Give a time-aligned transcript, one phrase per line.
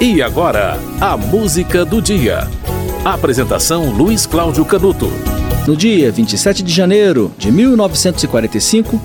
[0.00, 2.46] E agora, a música do dia.
[3.04, 5.08] Apresentação Luiz Cláudio Canuto.
[5.66, 9.00] No dia 27 de janeiro de 1945,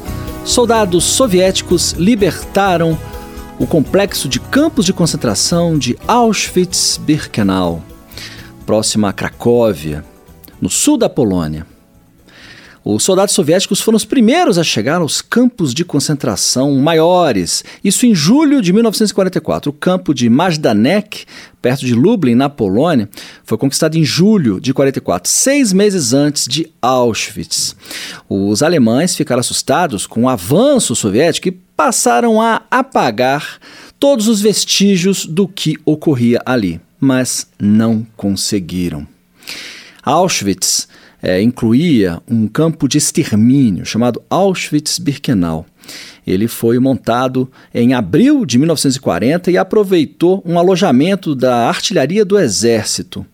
[0.46, 2.96] soldados soviéticos libertaram
[3.58, 7.82] o complexo de campos de concentração de Auschwitz-Birkenau,
[8.64, 10.06] próximo a Cracóvia,
[10.62, 11.73] no sul da Polônia.
[12.86, 18.14] Os soldados soviéticos foram os primeiros a chegar aos campos de concentração maiores, isso em
[18.14, 19.72] julho de 1944.
[19.72, 21.26] O campo de Majdanek,
[21.62, 23.08] perto de Lublin, na Polônia,
[23.46, 27.74] foi conquistado em julho de 44, seis meses antes de Auschwitz.
[28.28, 33.60] Os alemães ficaram assustados com o avanço soviético e passaram a apagar
[33.98, 39.08] todos os vestígios do que ocorria ali, mas não conseguiram.
[40.04, 40.90] Auschwitz
[41.24, 45.66] é, incluía um campo de extermínio chamado Auschwitz-Birkenau.
[46.28, 53.26] Ele foi montado em abril de 1940 e aproveitou um alojamento da artilharia do exército.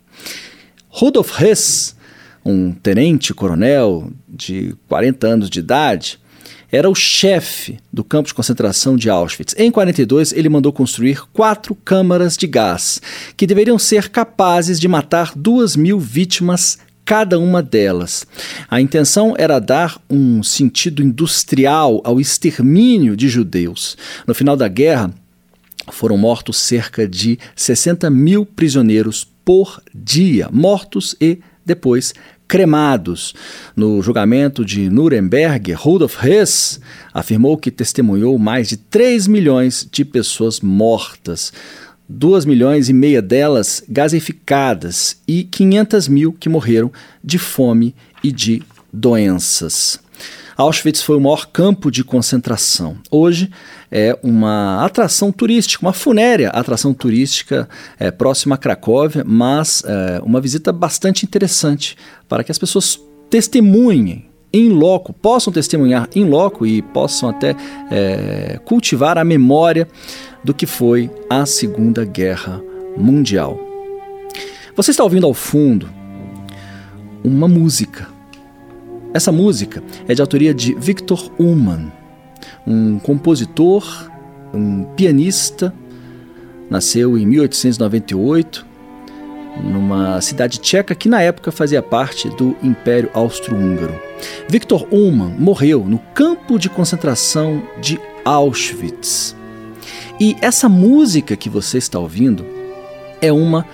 [0.87, 1.95] Rudolf Hess,
[2.45, 6.19] um tenente-coronel de 40 anos de idade,
[6.71, 9.55] era o chefe do campo de concentração de Auschwitz.
[9.57, 13.01] Em 42, ele mandou construir quatro câmaras de gás,
[13.35, 16.77] que deveriam ser capazes de matar duas mil vítimas
[17.09, 18.23] cada uma delas.
[18.69, 23.97] A intenção era dar um sentido industrial ao extermínio de judeus.
[24.27, 25.11] No final da guerra,
[25.91, 32.13] foram mortos cerca de 60 mil prisioneiros por dia, mortos e depois
[32.47, 33.33] cremados.
[33.75, 36.79] No julgamento de Nuremberg, Rudolf Hess
[37.11, 41.51] afirmou que testemunhou mais de 3 milhões de pessoas mortas.
[42.09, 46.91] 2 milhões e meia delas gasificadas e 500 mil que morreram
[47.23, 47.93] de fome
[48.23, 49.99] e de doenças.
[50.57, 52.97] Auschwitz foi o maior campo de concentração.
[53.09, 53.49] Hoje
[53.89, 60.41] é uma atração turística, uma funérea atração turística é, próxima a Cracóvia, mas é, uma
[60.41, 61.95] visita bastante interessante
[62.27, 62.99] para que as pessoas
[63.29, 67.55] testemunhem em loco, possam testemunhar em loco e possam até
[67.91, 69.87] é, cultivar a memória
[70.43, 72.61] do que foi a Segunda Guerra
[72.97, 73.59] Mundial.
[74.75, 75.89] Você está ouvindo ao fundo
[77.23, 78.07] uma música.
[79.13, 81.91] Essa música é de autoria de Victor Ullmann,
[82.65, 84.09] um compositor,
[84.53, 85.73] um pianista,
[86.69, 88.68] nasceu em 1898
[89.63, 93.99] numa cidade tcheca que na época fazia parte do Império Austro-Húngaro.
[94.47, 99.35] Victor Ullmann morreu no campo de concentração de Auschwitz.
[100.19, 102.45] E essa música que você está ouvindo
[103.21, 103.65] é uma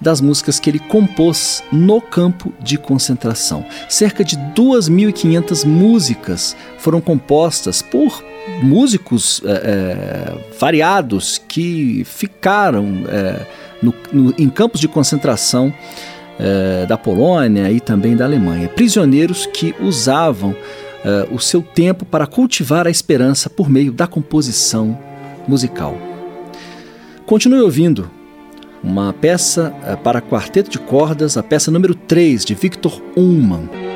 [0.00, 3.64] das músicas que ele compôs no campo de concentração.
[3.88, 8.24] Cerca de 2.500 músicas foram compostas por
[8.62, 13.46] músicos é, é, variados que ficaram é,
[13.82, 15.72] no, no, em campos de concentração
[16.88, 18.66] da Polônia e também da Alemanha.
[18.66, 20.56] Prisioneiros que usavam
[21.30, 24.98] o seu tempo para cultivar a esperança por meio da composição
[25.46, 25.98] musical.
[27.26, 28.10] Continue ouvindo
[28.82, 33.89] uma peça eh, para quarteto de cordas, a peça número 3 de Victor Ullmann.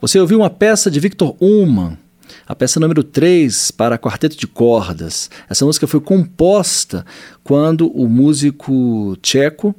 [0.00, 1.98] Você ouviu uma peça de Victor Ullmann,
[2.46, 5.28] a peça número 3 para quarteto de cordas.
[5.46, 7.04] Essa música foi composta
[7.44, 9.74] quando o músico tcheco,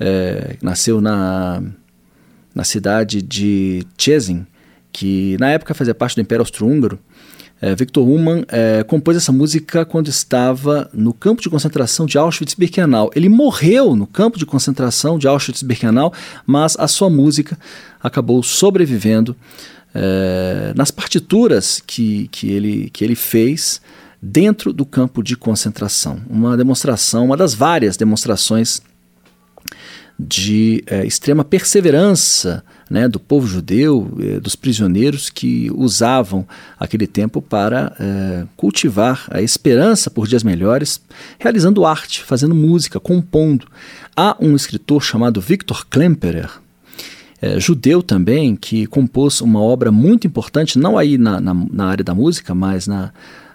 [0.00, 1.62] é, nasceu na,
[2.54, 4.46] na cidade de Czezin,
[4.90, 6.98] que na época fazia parte do Império Austro-Húngaro,
[7.60, 13.10] é, Victor Ullmann é, compôs essa música quando estava no campo de concentração de Auschwitz-Birkenau.
[13.14, 16.12] Ele morreu no campo de concentração de Auschwitz-Birkenau,
[16.46, 17.58] mas a sua música
[18.02, 19.36] acabou sobrevivendo
[19.94, 23.80] é, nas partituras que, que, ele, que ele fez
[24.20, 26.20] dentro do campo de concentração.
[26.28, 28.82] Uma demonstração, uma das várias demonstrações
[30.18, 36.46] de é, extrema perseverança né, do povo judeu, é, dos prisioneiros que usavam
[36.78, 41.00] aquele tempo para é, cultivar a esperança por dias melhores,
[41.38, 43.66] realizando arte, fazendo música, compondo.
[44.16, 46.50] Há um escritor chamado Victor Klemperer,
[47.40, 52.04] é, judeu também, que compôs uma obra muito importante, não aí na, na, na área
[52.04, 53.12] da música, mas na,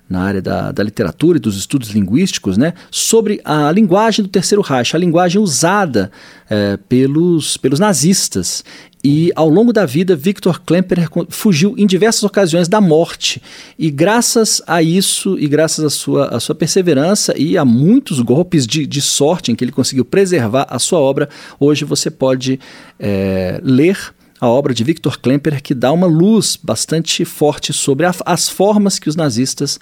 [0.09, 4.61] na área da, da, literatura e dos estudos linguísticos, né, sobre a linguagem do Terceiro
[4.61, 6.11] Reich, a linguagem usada
[6.49, 8.63] é, pelos, pelos nazistas.
[9.01, 13.41] E ao longo da vida, Victor Klemperer fugiu em diversas ocasiões da morte.
[13.77, 18.67] E graças a isso, e graças à sua, à sua perseverança e a muitos golpes
[18.67, 22.59] de, de sorte em que ele conseguiu preservar a sua obra, hoje você pode
[22.99, 28.13] é, ler a obra de Victor Klemperer, que dá uma luz bastante forte sobre a,
[28.25, 29.79] as formas que os nazistas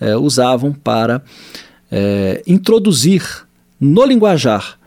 [0.00, 1.22] é, usavam para
[1.90, 3.46] é, introduzir
[3.80, 4.78] no linguajar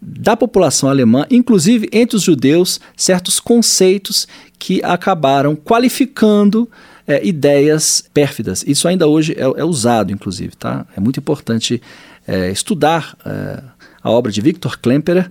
[0.00, 4.28] da população alemã, inclusive entre os judeus, certos conceitos
[4.58, 6.70] que acabaram qualificando
[7.06, 8.62] é, ideias pérfidas.
[8.66, 10.54] Isso ainda hoje é, é, usado, inclusive.
[10.56, 10.86] Tá?
[10.96, 11.82] É muito importante
[12.52, 13.16] estudar
[14.02, 15.30] a obra de Victor Klemperer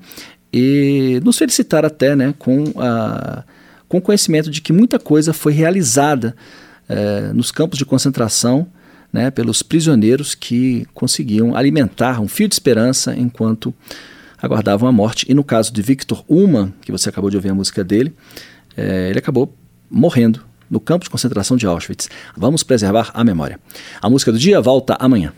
[0.59, 3.43] e nos felicitar até né, com, a,
[3.87, 6.35] com o conhecimento de que muita coisa foi realizada
[6.89, 8.67] é, nos campos de concentração
[9.13, 13.71] né, pelos prisioneiros que conseguiam alimentar um fio de esperança enquanto
[14.41, 15.27] aguardavam a morte.
[15.29, 18.11] E no caso de Victor Ullmann, que você acabou de ouvir a música dele,
[18.75, 19.55] é, ele acabou
[19.91, 22.09] morrendo no campo de concentração de Auschwitz.
[22.35, 23.59] Vamos preservar a memória.
[24.01, 25.31] A música do dia volta amanhã.